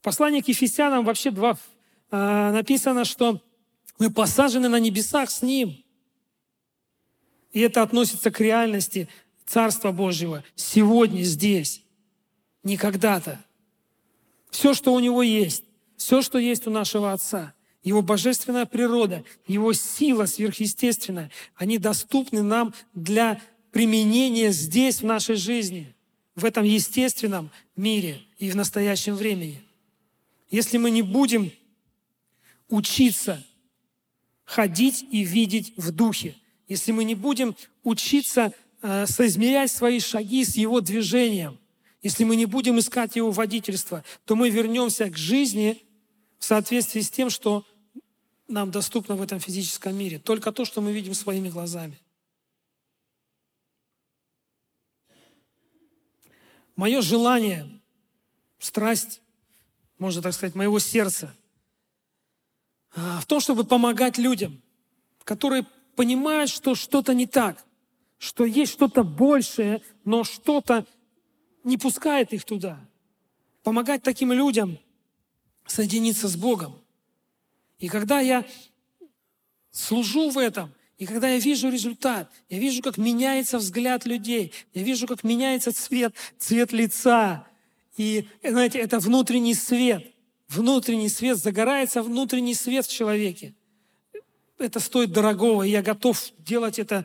[0.00, 1.56] В послании к Ефесянам вообще два
[2.10, 3.40] э, написано, что
[3.98, 5.82] мы посажены на небесах с Ним.
[7.52, 9.08] И это относится к реальности
[9.46, 11.82] Царства Божьего сегодня, здесь,
[12.62, 13.42] не когда-то.
[14.50, 15.64] Все, что у Него есть,
[15.96, 22.74] все, что есть у нашего Отца– его божественная природа, Его сила сверхъестественная, они доступны нам
[22.94, 25.94] для применения здесь, в нашей жизни,
[26.34, 29.62] в этом естественном мире и в настоящем времени.
[30.50, 31.52] Если мы не будем
[32.68, 33.44] учиться
[34.44, 36.36] ходить и видеть в духе,
[36.68, 41.58] если мы не будем учиться э, соизмерять свои шаги с Его движением,
[42.02, 45.82] если мы не будем искать Его водительства, то мы вернемся к жизни
[46.38, 47.64] в соответствии с тем, что
[48.48, 51.98] нам доступно в этом физическом мире, только то, что мы видим своими глазами.
[56.76, 57.68] Мое желание,
[58.58, 59.20] страсть,
[59.98, 61.34] можно так сказать, моего сердца
[62.94, 64.60] а, в том, чтобы помогать людям,
[65.22, 67.64] которые понимают, что что-то не так,
[68.18, 70.86] что есть что-то большее, но что-то
[71.62, 72.78] не пускает их туда.
[73.62, 74.78] Помогать таким людям
[75.66, 76.83] соединиться с Богом.
[77.84, 78.46] И когда я
[79.70, 84.82] служу в этом, и когда я вижу результат, я вижу, как меняется взгляд людей, я
[84.82, 87.46] вижу, как меняется цвет, цвет лица.
[87.98, 90.02] И, знаете, это внутренний свет.
[90.48, 93.52] Внутренний свет, загорается внутренний свет в человеке.
[94.56, 97.04] Это стоит дорогого, и я готов делать это,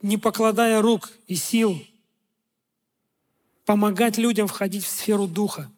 [0.00, 1.78] не покладая рук и сил.
[3.66, 5.70] Помогать людям входить в сферу духа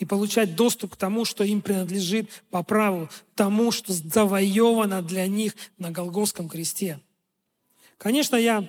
[0.00, 5.54] и получать доступ к тому, что им принадлежит по праву, тому, что завоевано для них
[5.76, 6.98] на Голгофском кресте.
[7.98, 8.66] Конечно, я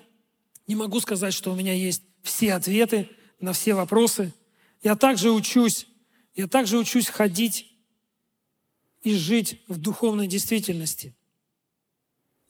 [0.67, 4.33] не могу сказать, что у меня есть все ответы на все вопросы.
[4.83, 5.87] Я также учусь,
[6.35, 7.73] я также учусь ходить
[9.01, 11.15] и жить в духовной действительности.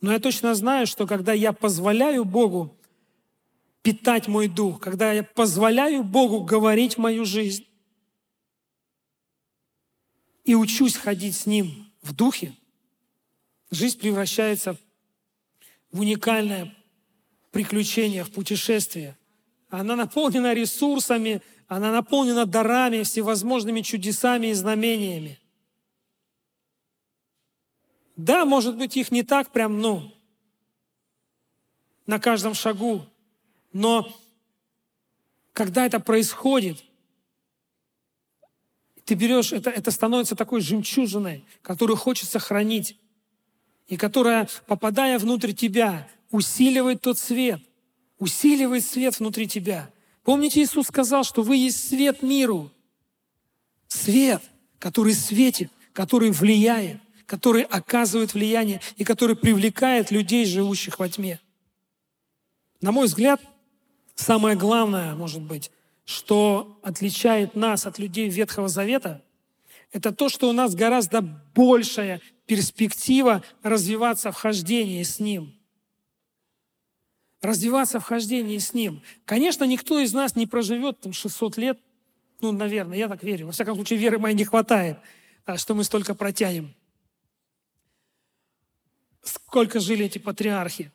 [0.02, 2.76] Но я точно знаю, что когда я позволяю Богу
[3.84, 7.67] питать мой дух, когда я позволяю Богу говорить мою жизнь,
[10.43, 12.56] и учусь ходить с Ним в духе,
[13.69, 14.77] жизнь превращается
[15.91, 16.75] в уникальное
[17.51, 19.17] приключение, в путешествие.
[19.69, 25.39] Она наполнена ресурсами, она наполнена дарами, всевозможными чудесами и знамениями.
[28.15, 30.13] Да, может быть, их не так прям, ну,
[32.06, 33.06] на каждом шагу,
[33.73, 34.13] но
[35.54, 36.84] когда это происходит–
[39.05, 42.97] ты берешь, это, это становится такой жемчужиной, которую хочется хранить,
[43.87, 47.61] и которая, попадая внутрь тебя, усиливает тот свет,
[48.19, 49.89] усиливает свет внутри тебя.
[50.23, 52.71] Помните, Иисус сказал, что вы есть свет миру.
[53.87, 54.41] Свет,
[54.79, 61.39] который светит, который влияет, который оказывает влияние и который привлекает людей, живущих во тьме.
[62.81, 63.41] На мой взгляд,
[64.15, 65.71] самое главное, может быть,
[66.12, 69.24] что отличает нас от людей Ветхого Завета,
[69.91, 75.58] это то, что у нас гораздо большая перспектива развиваться в хождении с Ним.
[77.41, 79.02] Развиваться в хождении с Ним.
[79.26, 81.80] Конечно, никто из нас не проживет там 600 лет,
[82.41, 83.47] ну, наверное, я так верю.
[83.47, 84.97] Во всяком случае, веры моей не хватает,
[85.45, 86.74] а, что мы столько протянем.
[89.24, 90.91] Сколько жили эти патриархи.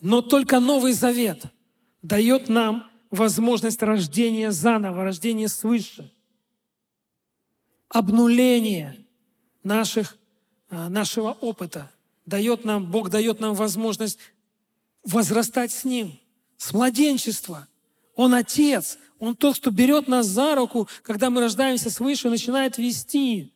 [0.00, 1.44] Но только Новый Завет–
[2.04, 6.12] дает нам возможность рождения заново, рождения свыше,
[7.88, 9.06] обнуление
[9.62, 10.18] наших,
[10.68, 11.90] а, нашего опыта.
[12.26, 14.18] Дает нам, Бог дает нам возможность
[15.02, 16.20] возрастать с Ним,
[16.58, 17.68] с младенчества.
[18.14, 23.54] Он Отец, Он тот, кто берет нас за руку, когда мы рождаемся свыше, начинает вести.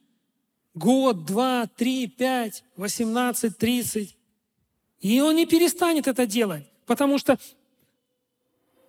[0.73, 4.17] Год, два, три, пять, восемнадцать, тридцать.
[5.01, 7.39] И Он не перестанет это делать, потому что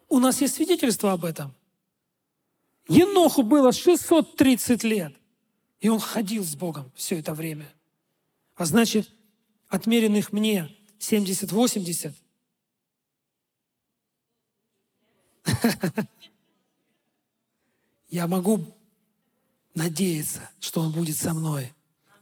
[0.09, 1.55] у нас есть свидетельство об этом.
[2.87, 5.15] Еноху было 630 лет,
[5.79, 7.71] и он ходил с Богом все это время.
[8.55, 9.09] А значит,
[9.67, 12.13] отмеренных мне 70-80.
[18.09, 18.65] Я могу
[19.75, 21.73] надеяться, что Он будет со мной,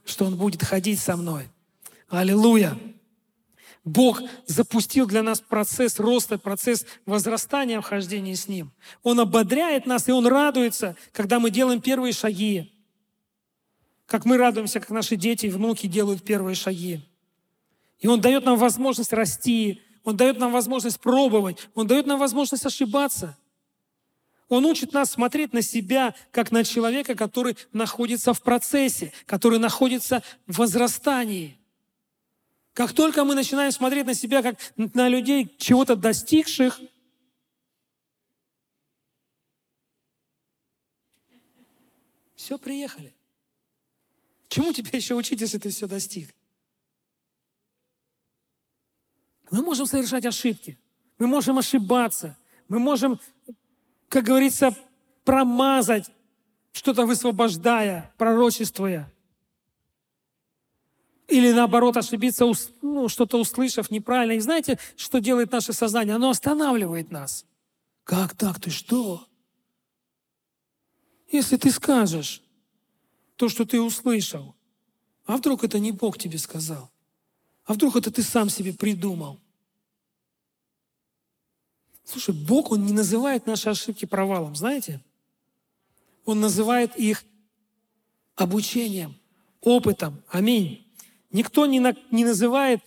[0.04, 1.48] что Он будет ходить со мной.
[2.08, 2.78] Аллилуйя!
[3.88, 8.70] Бог запустил для нас процесс роста, процесс возрастания в хождении с Ним.
[9.02, 12.70] Он ободряет нас, и Он радуется, когда мы делаем первые шаги.
[14.06, 17.00] Как мы радуемся, как наши дети и внуки делают первые шаги.
[17.98, 22.66] И Он дает нам возможность расти, Он дает нам возможность пробовать, Он дает нам возможность
[22.66, 23.36] ошибаться.
[24.48, 30.22] Он учит нас смотреть на себя, как на человека, который находится в процессе, который находится
[30.46, 31.57] в возрастании.
[32.78, 36.80] Как только мы начинаем смотреть на себя как на людей, чего-то достигших,
[42.36, 43.12] все, приехали.
[44.48, 46.32] Чему тебе еще учить, если ты все достиг?
[49.50, 50.78] Мы можем совершать ошибки,
[51.18, 52.38] мы можем ошибаться,
[52.68, 53.20] мы можем,
[54.08, 54.72] как говорится,
[55.24, 56.08] промазать,
[56.70, 59.12] что-то высвобождая, пророчествуя.
[61.28, 64.32] Или наоборот ошибиться, ну, что-то услышав неправильно.
[64.32, 66.16] И знаете, что делает наше сознание?
[66.16, 67.44] Оно останавливает нас.
[68.04, 68.58] Как так?
[68.58, 69.26] Ты что?
[71.30, 72.42] Если ты скажешь
[73.36, 74.54] то, что ты услышал,
[75.26, 76.90] А вдруг это не Бог тебе сказал?
[77.66, 79.38] А вдруг это ты сам себе придумал?
[82.02, 85.04] Слушай, Бог, Он не называет наши ошибки провалом, знаете?
[86.24, 87.24] Он называет их
[88.36, 89.14] обучением,
[89.60, 90.22] опытом.
[90.28, 90.87] Аминь.
[91.30, 92.80] Никто не, на, не называет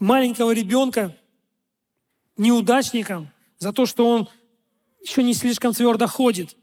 [0.00, 1.16] маленького ребенка
[2.36, 4.28] неудачником за то, что он
[5.00, 6.56] еще не слишком твердо ходит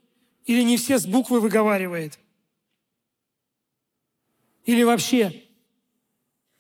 [0.45, 2.19] или не все с буквы выговаривает.
[4.65, 5.43] Или вообще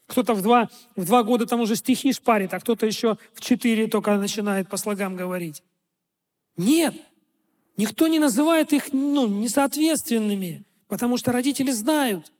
[0.07, 3.87] кто-то в два, в два года там уже стихи шпарит, а кто-то еще в четыре
[3.87, 5.63] только начинает по слогам говорить.
[6.55, 6.95] Нет,
[7.75, 12.31] никто не называет их ну, несоответственными, потому что родители знают,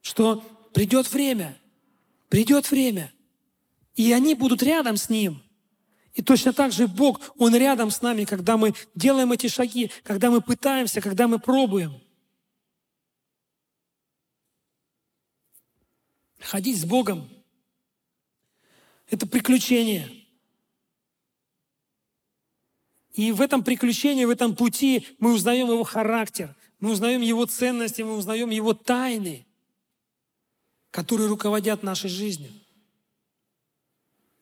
[0.00, 1.58] что придет время,
[2.28, 3.12] придет время,
[3.94, 5.42] и они будут рядом с ним.
[6.14, 10.30] И точно так же Бог, Он рядом с нами, когда мы делаем эти шаги, когда
[10.30, 12.00] мы пытаемся, когда мы пробуем–
[16.40, 17.28] Ходить с Богом–
[19.10, 20.08] это приключение.
[23.12, 28.02] И в этом приключении, в этом пути мы узнаем Его характер, мы узнаем Его ценности,
[28.02, 29.46] мы узнаем Его тайны,
[30.90, 32.50] которые руководят нашей жизнью.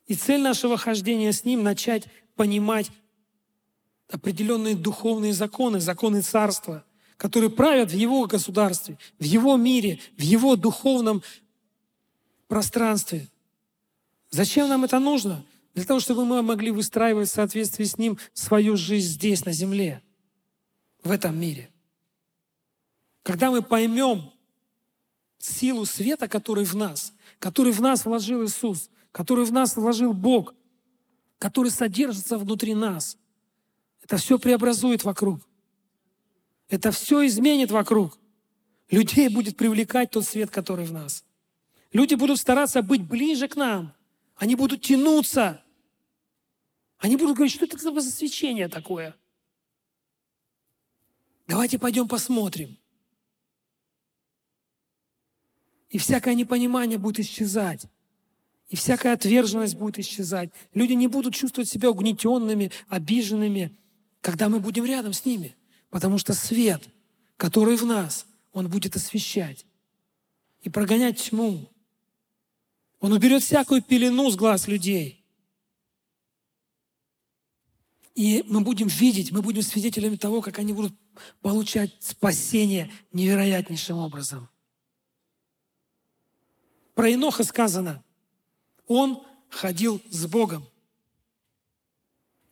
[0.07, 2.07] И цель нашего хождения с Ним– начать
[2.37, 2.91] понимать
[4.09, 6.85] определенные духовные законы, законы Царства,
[7.17, 11.23] которые правят в Его государстве, в Его мире, в Его духовном
[12.47, 13.27] пространстве.
[14.31, 15.45] Зачем нам это нужно?
[15.75, 20.03] Для того, чтобы мы могли выстраивать в соответствии с Ним свою жизнь здесь, на земле,
[21.03, 21.71] в этом мире.
[23.23, 24.31] Когда мы поймем
[25.39, 30.55] силу света, который в нас, который в нас вложил Иисус, который в нас вложил Бог,
[31.39, 33.19] который содержится внутри нас,
[34.03, 35.41] это все преобразует вокруг.
[36.69, 38.19] Это все изменит вокруг.
[38.91, 41.25] Людей будет привлекать тот свет, который в нас.
[41.93, 43.95] Люди будут стараться быть ближе к нам.
[44.37, 45.63] Они будут тянуться.
[46.99, 49.17] Они будут говорить, что это за свечение такое?
[51.47, 52.77] Давайте пойдем посмотрим.
[55.97, 57.87] И всякое непонимание будет исчезать.
[58.69, 60.51] И всякая отверженность будет исчезать.
[60.75, 63.75] Люди не будут чувствовать себя угнетенными, обиженными,
[64.21, 65.57] когда мы будем рядом с ними.
[65.89, 66.83] Потому что свет,
[67.39, 69.65] который в нас, он будет освещать
[70.61, 71.67] и прогонять тьму.
[73.01, 75.25] Он уберет всякую пелену с глаз людей.
[78.15, 80.93] И мы будем видеть, мы будем свидетелями того, как они будут
[81.41, 84.51] получать спасение невероятнейшим образом.
[86.97, 88.03] Про Иноха сказано,
[88.87, 90.67] он ходил с Богом.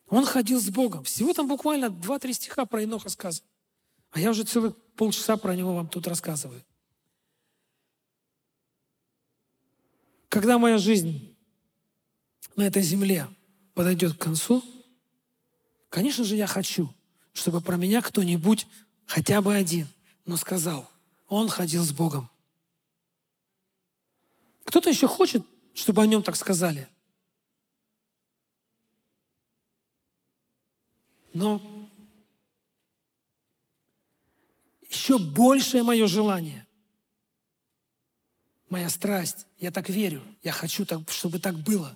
[0.07, 1.03] Он ходил с Богом.
[1.03, 3.47] Всего там буквально 2-3 стиха про Иноха сказано.
[4.11, 6.63] А я уже целых полчаса про него вам тут рассказываю.
[10.29, 11.35] Когда моя жизнь
[12.55, 13.27] на этой земле
[13.73, 14.63] подойдет к концу,
[15.89, 16.93] конечно же, я хочу,
[17.33, 18.67] чтобы про меня кто-нибудь,
[19.07, 19.87] хотя бы один,
[20.27, 20.87] но сказал,
[21.29, 22.29] он ходил с Богом.
[24.65, 26.87] Кто-то еще хочет, чтобы о нем так сказали.
[31.33, 31.61] Но
[34.89, 36.65] еще большее мое желание
[38.69, 39.47] моя страсть.
[39.57, 40.21] Я так верю.
[40.43, 41.95] Я хочу, так, чтобы так было.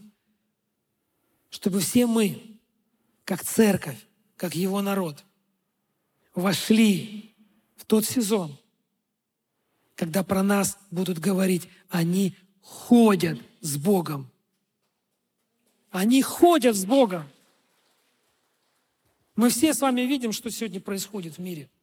[1.50, 2.58] Чтобы все мы,
[3.26, 3.98] как церковь,
[4.38, 5.26] как его народ,
[6.34, 7.36] вошли
[7.76, 8.58] в тот сезон,
[9.96, 12.38] когда про нас будут говорить, они
[12.70, 14.30] ходят с Богом.
[15.92, 17.24] Они ходят с Богом.
[19.36, 21.70] Мы все с вами видим, что сегодня происходит в мире–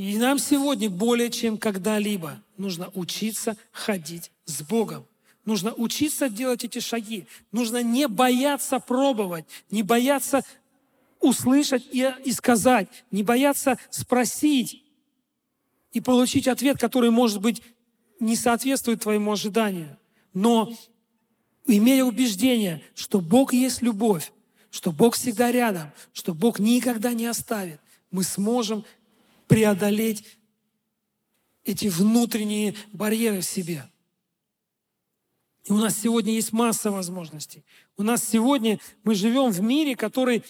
[0.00, 5.04] и нам сегодня более чем когда-либо нужно учиться ходить с Богом.
[5.44, 7.26] Нужно учиться делать эти шаги.
[7.52, 10.42] Нужно не бояться пробовать, не бояться
[11.20, 14.82] услышать и, и сказать, не бояться спросить
[15.92, 17.62] и получить ответ, который, может быть,
[18.20, 19.98] не соответствует твоему ожиданию.
[20.32, 20.72] Но
[21.66, 24.32] имея убеждение, что Бог есть любовь,
[24.70, 28.84] что Бог всегда рядом, что Бог никогда не оставит, мы сможем
[29.48, 30.24] преодолеть
[31.64, 33.84] эти внутренние барьеры в себе.
[35.64, 37.64] И у нас сегодня есть масса возможностей.
[37.96, 40.42] У нас сегодня мы живем в мире, который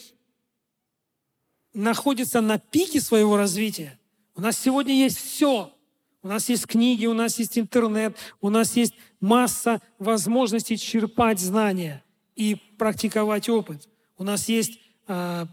[1.72, 3.98] находится на пике своего развития.
[4.34, 5.74] У нас сегодня есть все.
[6.22, 12.04] У нас есть книги, у нас есть интернет, у нас есть масса возможностей черпать знания
[12.36, 13.88] и практиковать опыт.
[14.18, 15.46] У нас есть э,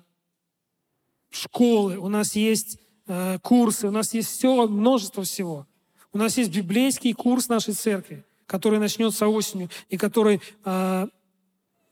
[1.30, 5.66] школы, у нас есть Э, курсы, у нас есть все, множество всего.
[6.12, 11.08] У нас есть библейский курс нашей церкви, который начнется осенью, и который, э,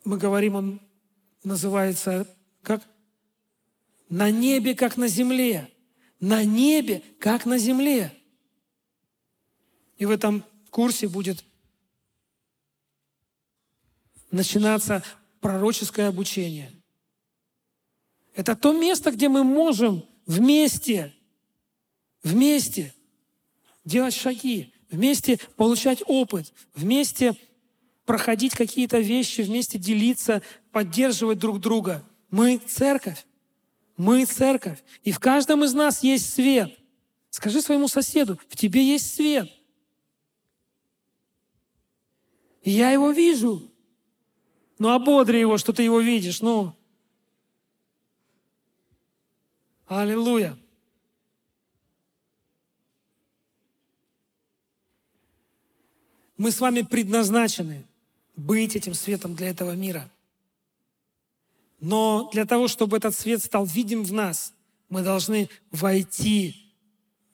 [0.04, 0.82] мы говорим, он
[1.44, 2.28] называется
[2.62, 2.82] как
[4.10, 5.70] «На небе, как на земле».
[6.20, 8.12] На небе, как на земле.
[9.98, 11.44] И в этом курсе будет
[14.32, 15.04] начинаться
[15.40, 16.72] пророческое обучение.
[18.34, 21.14] Это то место, где мы можем вместе,
[22.24, 22.94] вместе
[23.86, 27.36] делать шаги, вместе получать опыт, вместе
[28.06, 30.42] проходить какие-то вещи, вместе делиться,
[30.72, 32.04] поддерживать друг друга.
[32.30, 33.26] Мы церковь.
[33.98, 34.84] Мы церковь.
[35.04, 36.78] И в каждом из нас есть свет.
[37.30, 39.50] Скажи своему соседу, в тебе есть свет.
[42.55, 43.72] И я его вижу.
[44.78, 46.42] Ну, ободри его, что ты его видишь.
[46.42, 46.76] Ну,
[49.88, 50.58] Аллилуйя.
[56.38, 57.86] Мы с вами предназначены
[58.36, 60.12] быть этим светом для этого мира.
[61.80, 64.54] Но для того, чтобы этот свет стал видим в нас,
[64.90, 66.74] мы должны войти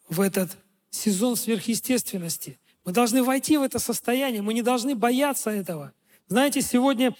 [0.10, 0.58] в этот
[0.90, 2.60] сезон сверхъестественности.
[2.84, 5.94] Мы должны войти в это состояние, мы не должны бояться этого.
[6.28, 7.16] Знаете, сегодня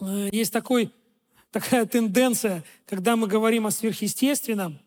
[0.00, 0.92] э, есть такой
[1.50, 4.80] такая тенденция, когда мы говорим о сверхъестественном,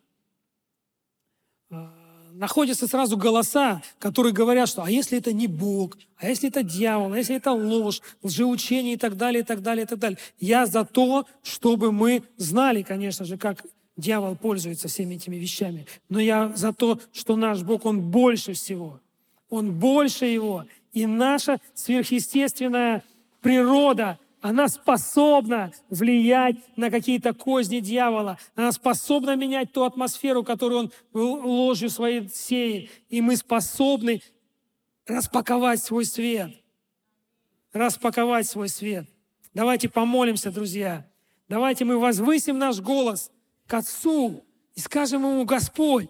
[1.69, 1.93] а,
[2.33, 7.13] находятся сразу голоса, которые говорят, что а если это не Бог, а если это дьявол,
[7.13, 10.19] а если это ложь, лжеучение и так далее, и так далее, и так далее.
[10.39, 13.65] Я за то, чтобы мы знали, конечно же, как
[13.95, 15.87] дьявол пользуется всеми этими вещами.
[16.09, 18.99] Но я за то, что наш Бог, Он больше всего.
[19.49, 20.65] Он больше его.
[20.93, 23.03] И наша сверхъестественная
[23.41, 28.37] природа она способна влиять на какие-то козни дьявола.
[28.55, 32.91] Она способна менять ту атмосферу, которую он ложью своей сеет.
[33.09, 34.21] И мы способны
[35.05, 36.51] распаковать свой свет.
[37.73, 39.07] Распаковать свой свет.
[39.53, 41.05] Давайте помолимся, друзья.
[41.49, 43.31] Давайте мы возвысим наш голос
[43.65, 44.43] к Отцу
[44.75, 46.09] и скажем Ему, Господь,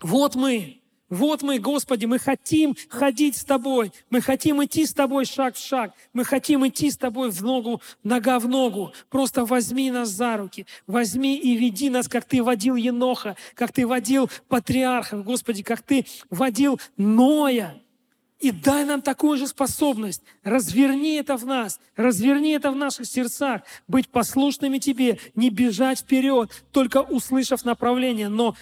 [0.00, 0.80] вот мы,
[1.14, 5.64] вот мы, Господи, мы хотим ходить с Тобой, мы хотим идти с Тобой шаг в
[5.64, 8.92] шаг, мы хотим идти с Тобой в ногу, нога в ногу.
[9.10, 13.86] Просто возьми нас за руки, возьми и веди нас, как Ты водил Еноха, как Ты
[13.86, 17.80] водил патриархов, Господи, как Ты водил Ноя.
[18.40, 20.22] И дай нам такую же способность.
[20.42, 26.50] Разверни это в нас, разверни это в наших сердцах, быть послушными Тебе, не бежать вперед,
[26.72, 28.56] только услышав направление, но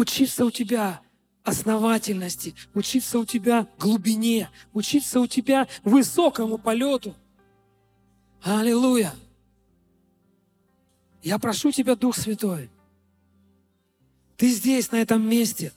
[0.00, 1.00] учиться у тебя
[1.44, 7.14] основательности, учиться у тебя глубине, учиться у тебя высокому полету.
[8.42, 9.14] Аллилуйя!
[11.22, 12.70] Я прошу тебя, Дух Святой,
[14.38, 15.72] ты здесь, на этом месте.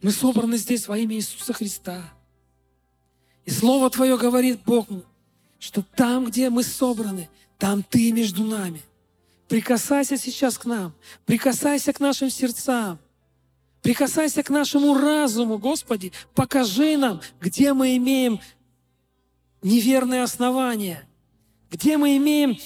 [0.00, 2.14] Мы собраны здесь во имя Иисуса Христа.
[3.44, 4.86] И Слово Твое говорит Бог,
[5.58, 8.80] что там, где мы собраны, там Ты между нами.
[9.50, 10.94] Прикасайся сейчас к нам.
[11.26, 13.00] Прикасайся к нашим сердцам.
[13.82, 16.12] Прикасайся к нашему разуму, Господи.
[16.36, 18.38] Покажи нам, где мы имеем
[19.60, 21.02] неверные основания,
[21.68, 22.58] где мы имеем,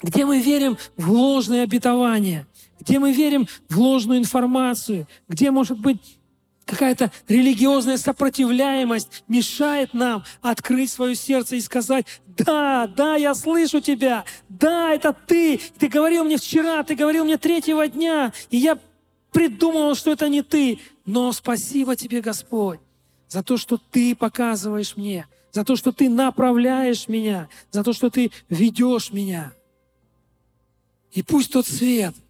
[0.00, 2.46] где мы верим в ложные обетования,
[2.80, 6.18] где мы верим в ложную информацию, где, может быть,
[6.66, 14.24] какая-то религиозная сопротивляемость мешает нам открыть свое сердце и сказать, да, да, я слышу тебя,
[14.48, 18.78] да, это ты, ты говорил мне вчера, ты говорил мне третьего дня, и я
[19.32, 22.80] придумал, что это не ты, но спасибо тебе, Господь,
[23.28, 28.10] за то, что ты показываешь мне, за то, что ты направляешь меня, за то, что
[28.10, 29.52] ты ведешь меня.
[31.12, 32.14] И пусть тот свет–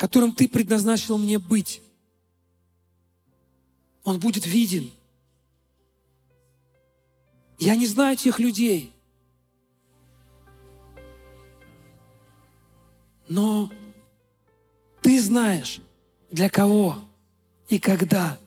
[0.00, 1.82] которым Ты предназначил мне быть,
[4.02, 4.90] он будет виден.
[7.58, 8.94] Я не знаю тех людей,
[13.28, 13.70] но
[15.02, 15.82] Ты знаешь,
[16.30, 16.96] для кого
[17.68, 18.38] и когда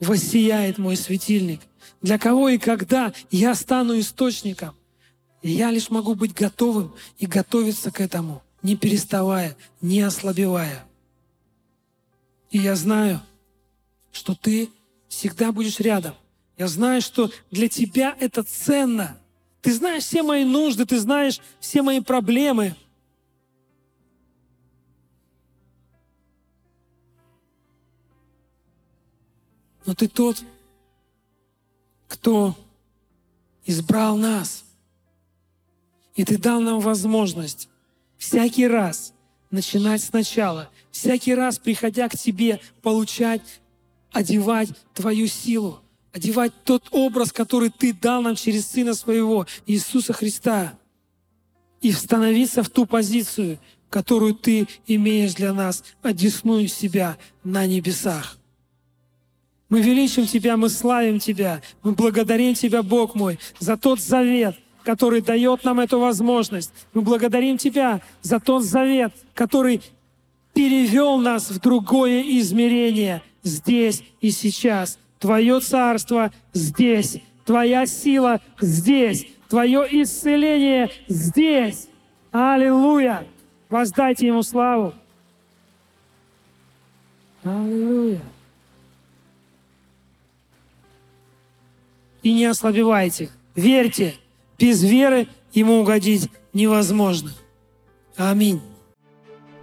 [0.00, 1.60] воссияет мой светильник,
[2.00, 4.74] для кого и когда я стану источником.
[5.42, 10.84] И я лишь могу быть готовым и готовиться к этому не переставая, не ослабевая.
[12.50, 13.20] И я знаю,
[14.10, 14.70] что ты
[15.08, 16.16] всегда будешь рядом.
[16.58, 19.20] Я знаю, что для тебя это ценно.
[19.62, 22.74] Ты знаешь все мои нужды, ты знаешь все мои проблемы.
[29.84, 30.42] Но ты тот,
[32.08, 32.56] кто
[33.64, 34.64] избрал нас.
[36.16, 37.68] И ты дал нам возможность
[38.18, 39.12] всякий раз
[39.50, 40.70] начинать сначала.
[40.90, 43.42] Всякий раз, приходя к Тебе, получать,
[44.12, 45.80] одевать Твою силу,
[46.12, 50.78] одевать тот образ, который Ты дал нам через Сына Своего, Иисуса Христа,
[51.80, 53.58] и становиться в ту позицию,
[53.90, 58.38] которую Ты имеешь для нас, одесную себя на небесах.
[59.68, 64.56] Мы величим Тебя, мы славим Тебя, мы благодарим Тебя, Бог мой, за тот завет,
[64.86, 66.72] который дает нам эту возможность.
[66.94, 69.82] Мы благодарим Тебя за тот завет, который
[70.54, 74.96] перевел нас в другое измерение здесь и сейчас.
[75.18, 81.88] Твое царство здесь, Твоя сила здесь, Твое исцеление здесь.
[82.30, 83.26] Аллилуйя!
[83.68, 84.94] Воздайте Ему славу.
[87.42, 88.20] Аллилуйя.
[92.22, 93.30] И не ослабевайте.
[93.56, 94.14] Верьте.
[94.58, 97.30] Без веры Ему угодить невозможно.
[98.14, 98.60] Аминь.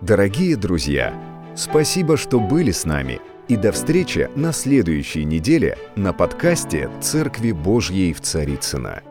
[0.01, 1.13] Дорогие друзья,
[1.55, 3.21] спасибо, что были с нами.
[3.47, 9.03] И до встречи на следующей неделе на подкасте «Церкви Божьей в Царицына.